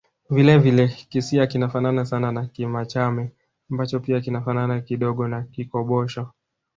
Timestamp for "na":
2.31-2.45, 5.27-5.43